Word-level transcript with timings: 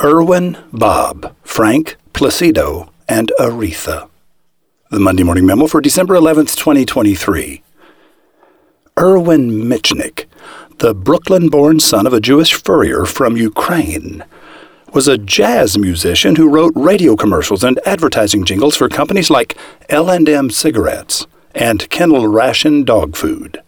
Irwin, 0.00 0.56
Bob, 0.72 1.34
Frank, 1.42 1.96
Placido, 2.12 2.88
and 3.08 3.32
Aretha. 3.40 4.08
The 4.90 5.00
Monday 5.00 5.24
Morning 5.24 5.44
Memo 5.44 5.66
for 5.66 5.80
December 5.80 6.14
11th, 6.14 6.54
2023. 6.54 7.64
Irwin 8.96 9.50
Michnick, 9.50 10.26
the 10.78 10.94
Brooklyn 10.94 11.48
born 11.48 11.80
son 11.80 12.06
of 12.06 12.12
a 12.12 12.20
Jewish 12.20 12.54
furrier 12.54 13.06
from 13.06 13.36
Ukraine, 13.36 14.24
was 14.94 15.08
a 15.08 15.18
jazz 15.18 15.76
musician 15.76 16.36
who 16.36 16.48
wrote 16.48 16.72
radio 16.76 17.16
commercials 17.16 17.64
and 17.64 17.80
advertising 17.84 18.44
jingles 18.44 18.76
for 18.76 18.88
companies 18.88 19.30
like 19.30 19.58
L&M 19.88 20.50
Cigarettes 20.50 21.26
and 21.56 21.90
Ken-L 21.90 22.28
Ration 22.28 22.84
Dog 22.84 23.16
Food. 23.16 23.60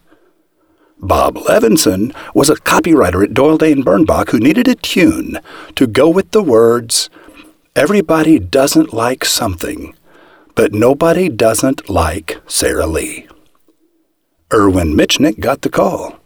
Bob 1.11 1.35
Levenson 1.35 2.15
was 2.33 2.49
a 2.49 2.55
copywriter 2.55 3.21
at 3.21 3.33
Doyle 3.33 3.57
Dane 3.57 3.83
Bernbach 3.83 4.29
who 4.29 4.39
needed 4.39 4.69
a 4.69 4.75
tune 4.75 5.39
to 5.75 5.85
go 5.85 6.07
with 6.07 6.31
the 6.31 6.41
words, 6.41 7.09
Everybody 7.75 8.39
doesn't 8.39 8.93
like 8.93 9.25
something, 9.25 9.93
but 10.55 10.71
nobody 10.71 11.27
doesn't 11.27 11.89
like 11.89 12.39
Sara 12.47 12.87
Lee. 12.87 13.27
Irwin 14.53 14.95
Michnick 14.95 15.41
got 15.41 15.63
the 15.63 15.69
call. 15.69 16.17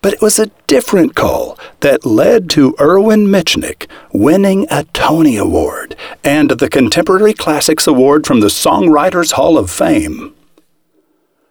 But 0.00 0.14
it 0.14 0.20
was 0.20 0.40
a 0.40 0.50
different 0.66 1.14
call 1.14 1.56
that 1.78 2.04
led 2.04 2.50
to 2.50 2.74
Irwin 2.80 3.28
Michnick 3.28 3.86
winning 4.12 4.66
a 4.68 4.82
Tony 4.92 5.36
Award 5.36 5.94
and 6.24 6.50
the 6.50 6.68
Contemporary 6.68 7.34
Classics 7.34 7.86
Award 7.86 8.26
from 8.26 8.40
the 8.40 8.48
Songwriters 8.48 9.34
Hall 9.34 9.56
of 9.56 9.70
Fame. 9.70 10.34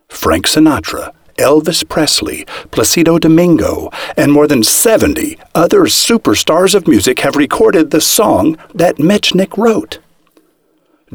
Frank 0.10 0.48
Sinatra 0.48 1.14
Elvis 1.42 1.88
Presley, 1.88 2.46
Placido 2.72 3.20
Domingo, 3.20 3.90
and 4.16 4.32
more 4.32 4.48
than 4.48 4.64
70 4.64 5.38
other 5.54 5.82
superstars 5.82 6.76
of 6.76 6.88
music 6.88 7.20
have 7.20 7.36
recorded 7.36 7.92
the 7.92 8.02
song 8.02 8.58
that 8.74 8.98
Michnick 8.98 9.58
wrote. 9.58 10.00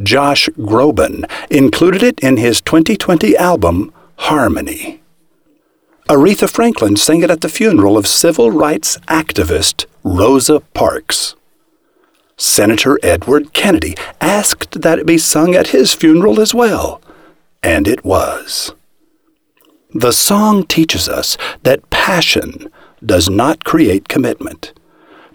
Josh 0.03 0.49
Groban 0.59 1.25
included 1.51 2.03
it 2.03 2.21
in 2.21 2.37
his 2.37 2.61
2020 2.61 3.37
album, 3.37 3.93
Harmony. 4.17 5.01
Aretha 6.09 6.49
Franklin 6.49 6.97
sang 6.97 7.23
it 7.23 7.31
at 7.31 7.41
the 7.41 7.49
funeral 7.49 7.97
of 7.97 8.07
civil 8.07 8.51
rights 8.51 8.99
activist 9.09 9.87
Rosa 10.05 10.61
Parks. 10.73 11.35
Senator 12.37 12.99
Edward 13.03 13.53
Kennedy 13.53 13.95
asked 14.21 14.83
that 14.83 14.99
it 14.99 15.07
be 15.07 15.19
sung 15.19 15.55
at 15.55 15.69
his 15.69 15.95
funeral 15.95 16.41
as 16.41 16.55
well, 16.55 17.01
and 17.63 17.89
it 17.89 18.05
was. 18.05 18.75
The 19.99 20.13
song 20.13 20.65
teaches 20.65 21.09
us 21.09 21.39
that 21.63 21.89
passion 21.89 22.71
does 23.03 23.31
not 23.31 23.65
create 23.65 24.09
commitment, 24.09 24.75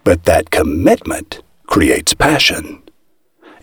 but 0.03 0.25
that 0.25 0.51
commitment 0.51 1.41
creates 1.65 2.13
passion. 2.13 2.83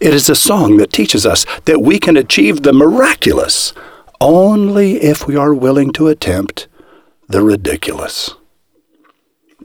It 0.01 0.13
is 0.13 0.29
a 0.29 0.35
song 0.35 0.77
that 0.79 0.93
teaches 0.93 1.25
us 1.25 1.47
that 1.67 1.83
we 1.83 2.01
can 2.01 2.17
achieve 2.17 2.63
the 2.63 2.73
miraculous 2.73 3.73
only 4.21 4.97
if 4.97 5.25
we 5.25 5.37
are 5.37 5.55
willing 5.55 5.93
to 5.93 6.09
attempt 6.09 6.67
the 7.29 7.43
ridiculous. 7.43 8.35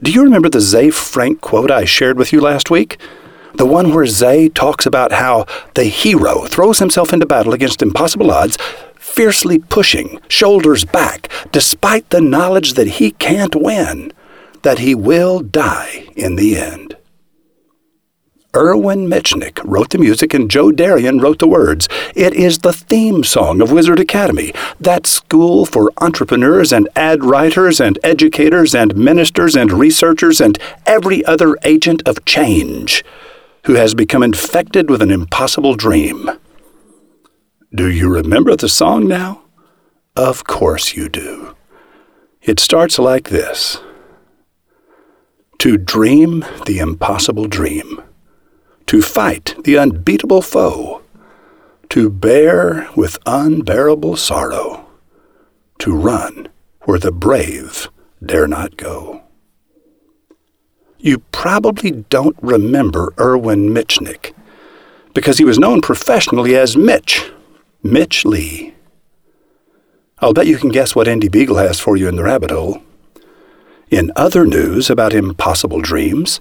Do 0.00 0.12
you 0.12 0.22
remember 0.22 0.48
the 0.48 0.60
Ze 0.60 0.90
Frank 0.90 1.40
quote 1.40 1.72
I 1.72 1.84
shared 1.84 2.16
with 2.16 2.32
you 2.32 2.40
last 2.40 2.70
week? 2.70 2.96
The 3.54 3.66
one 3.66 3.92
where 3.92 4.06
Ze 4.06 4.50
talks 4.50 4.86
about 4.86 5.10
how 5.10 5.46
the 5.74 5.84
hero 5.84 6.46
throws 6.46 6.78
himself 6.78 7.12
into 7.12 7.26
battle 7.26 7.52
against 7.54 7.82
impossible 7.82 8.30
odds 8.30 8.56
fiercely 9.04 9.58
pushing, 9.58 10.18
shoulders 10.28 10.84
back, 10.84 11.30
despite 11.52 12.08
the 12.10 12.20
knowledge 12.20 12.72
that 12.72 12.86
he 12.98 13.12
can't 13.12 13.54
win, 13.54 14.10
that 14.62 14.80
he 14.80 14.94
will 14.94 15.38
die 15.40 16.08
in 16.16 16.34
the 16.34 16.56
end. 16.56 16.96
Irwin 18.56 19.06
Michnick 19.06 19.60
wrote 19.64 19.90
the 19.90 19.98
music 19.98 20.32
and 20.32 20.50
Joe 20.50 20.72
Darion 20.72 21.20
wrote 21.20 21.38
the 21.38 21.46
words. 21.46 21.86
It 22.16 22.34
is 22.34 22.60
the 22.60 22.72
theme 22.72 23.22
song 23.22 23.60
of 23.60 23.70
Wizard 23.70 24.00
Academy, 24.00 24.52
that 24.80 25.06
school 25.06 25.66
for 25.66 25.92
entrepreneurs 25.98 26.72
and 26.72 26.88
ad 26.96 27.24
writers 27.24 27.80
and 27.80 27.98
educators 28.02 28.74
and 28.74 28.96
ministers 28.96 29.54
and 29.54 29.70
researchers 29.70 30.40
and 30.40 30.58
every 30.86 31.24
other 31.24 31.56
agent 31.62 32.02
of 32.06 32.24
change 32.24 33.04
who 33.64 33.74
has 33.74 33.94
become 33.94 34.22
infected 34.22 34.88
with 34.88 35.02
an 35.02 35.10
impossible 35.10 35.74
dream. 35.74 36.30
Do 37.74 37.90
you 37.90 38.08
remember 38.08 38.54
the 38.54 38.68
song 38.68 39.08
now? 39.08 39.42
Of 40.14 40.44
course 40.44 40.94
you 40.94 41.08
do. 41.08 41.56
It 42.40 42.60
starts 42.60 43.00
like 43.00 43.30
this 43.30 43.80
To 45.58 45.76
dream 45.76 46.44
the 46.66 46.78
impossible 46.78 47.46
dream, 47.46 48.00
to 48.86 49.02
fight 49.02 49.56
the 49.64 49.76
unbeatable 49.76 50.40
foe, 50.40 51.02
to 51.88 52.10
bear 52.10 52.88
with 52.94 53.18
unbearable 53.26 54.14
sorrow, 54.14 54.86
to 55.80 55.96
run 55.96 56.50
where 56.82 57.00
the 57.00 57.10
brave 57.10 57.88
dare 58.24 58.46
not 58.46 58.76
go. 58.76 59.24
You 60.98 61.18
probably 61.32 61.90
don't 61.90 62.36
remember 62.40 63.12
Irwin 63.18 63.70
Michnick 63.70 64.32
because 65.12 65.38
he 65.38 65.44
was 65.44 65.58
known 65.58 65.80
professionally 65.80 66.54
as 66.54 66.76
Mitch 66.76 67.32
Mitch 67.86 68.24
Leigh. 68.24 68.74
I'll 70.20 70.32
bet 70.32 70.46
you 70.46 70.56
can 70.56 70.70
guess 70.70 70.96
what 70.96 71.06
Andy 71.06 71.28
Beagle 71.28 71.58
has 71.58 71.78
for 71.78 71.98
you 71.98 72.08
in 72.08 72.16
the 72.16 72.24
rabbit 72.24 72.50
hole. 72.50 72.82
In 73.90 74.10
other 74.16 74.46
news 74.46 74.88
about 74.88 75.12
impossible 75.12 75.82
dreams, 75.82 76.40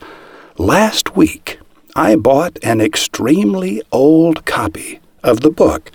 last 0.57 1.17
week 1.17 1.59
I 1.97 2.15
bought 2.15 2.57
an 2.63 2.79
extremely 2.79 3.81
old 3.91 4.45
copy 4.45 5.01
of 5.21 5.41
the 5.41 5.51
book 5.51 5.91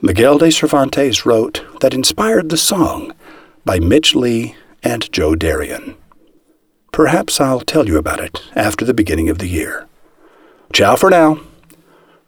Miguel 0.00 0.38
de 0.38 0.52
Cervantes 0.52 1.26
wrote 1.26 1.66
that 1.80 1.94
inspired 1.94 2.48
the 2.48 2.56
song 2.56 3.12
by 3.64 3.80
Mitch 3.80 4.14
Leigh 4.14 4.54
and 4.84 5.10
Joe 5.12 5.34
Darion. 5.34 5.96
Perhaps 6.92 7.40
I'll 7.40 7.60
tell 7.60 7.88
you 7.88 7.98
about 7.98 8.20
it 8.20 8.40
after 8.54 8.84
the 8.84 8.94
beginning 8.94 9.28
of 9.28 9.38
the 9.38 9.48
year. 9.48 9.88
Ciao 10.72 10.94
for 10.94 11.10
now. 11.10 11.40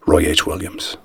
Roy 0.05 0.25
H. 0.25 0.45
Williams. 0.45 0.97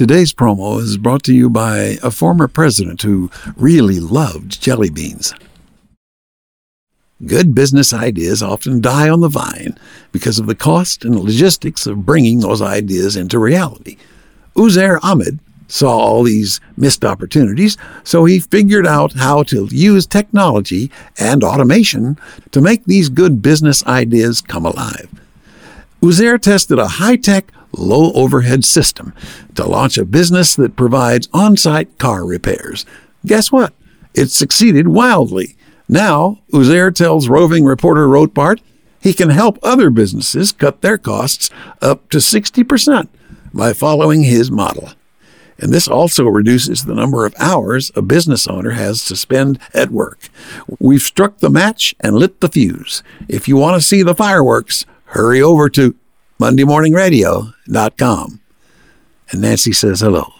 Today's 0.00 0.32
promo 0.32 0.80
is 0.80 0.96
brought 0.96 1.22
to 1.24 1.34
you 1.34 1.50
by 1.50 1.98
a 2.02 2.10
former 2.10 2.48
president 2.48 3.02
who 3.02 3.30
really 3.54 4.00
loved 4.00 4.58
jelly 4.58 4.88
beans. 4.88 5.34
Good 7.26 7.54
business 7.54 7.92
ideas 7.92 8.42
often 8.42 8.80
die 8.80 9.10
on 9.10 9.20
the 9.20 9.28
vine 9.28 9.78
because 10.10 10.38
of 10.38 10.46
the 10.46 10.54
cost 10.54 11.04
and 11.04 11.20
logistics 11.20 11.86
of 11.86 12.06
bringing 12.06 12.40
those 12.40 12.62
ideas 12.62 13.14
into 13.14 13.38
reality. 13.38 13.98
Uzair 14.56 14.98
Ahmed 15.02 15.38
saw 15.68 15.98
all 15.98 16.22
these 16.22 16.62
missed 16.78 17.04
opportunities, 17.04 17.76
so 18.02 18.24
he 18.24 18.40
figured 18.40 18.86
out 18.86 19.12
how 19.12 19.42
to 19.42 19.68
use 19.70 20.06
technology 20.06 20.90
and 21.18 21.44
automation 21.44 22.18
to 22.52 22.62
make 22.62 22.86
these 22.86 23.10
good 23.10 23.42
business 23.42 23.86
ideas 23.86 24.40
come 24.40 24.64
alive. 24.64 25.10
Uzair 26.00 26.40
tested 26.40 26.78
a 26.78 26.88
high 26.88 27.16
tech 27.16 27.52
low 27.72 28.12
overhead 28.12 28.64
system 28.64 29.14
to 29.54 29.66
launch 29.66 29.98
a 29.98 30.04
business 30.04 30.54
that 30.56 30.76
provides 30.76 31.28
on 31.32 31.56
site 31.56 31.98
car 31.98 32.24
repairs. 32.24 32.84
Guess 33.26 33.52
what? 33.52 33.72
It 34.14 34.30
succeeded 34.30 34.88
wildly. 34.88 35.56
Now, 35.88 36.38
Uzair 36.52 36.94
tells 36.94 37.28
roving 37.28 37.64
reporter 37.64 38.06
Rotbart 38.06 38.60
he 39.00 39.14
can 39.14 39.30
help 39.30 39.58
other 39.62 39.90
businesses 39.90 40.52
cut 40.52 40.82
their 40.82 40.98
costs 40.98 41.50
up 41.80 42.08
to 42.10 42.18
60% 42.18 43.08
by 43.52 43.72
following 43.72 44.24
his 44.24 44.50
model. 44.50 44.90
And 45.58 45.72
this 45.72 45.88
also 45.88 46.24
reduces 46.24 46.84
the 46.84 46.94
number 46.94 47.26
of 47.26 47.34
hours 47.38 47.90
a 47.94 48.02
business 48.02 48.46
owner 48.46 48.70
has 48.70 49.04
to 49.06 49.16
spend 49.16 49.58
at 49.74 49.90
work. 49.90 50.28
We've 50.78 51.02
struck 51.02 51.38
the 51.38 51.50
match 51.50 51.94
and 52.00 52.16
lit 52.16 52.40
the 52.40 52.48
fuse. 52.48 53.02
If 53.28 53.46
you 53.46 53.56
want 53.56 53.80
to 53.80 53.86
see 53.86 54.02
the 54.02 54.14
fireworks, 54.14 54.86
hurry 55.06 55.42
over 55.42 55.68
to 55.70 55.94
MondayMorningRadio.com. 56.40 58.40
And 59.30 59.42
Nancy 59.42 59.72
says 59.72 60.00
hello. 60.00 60.39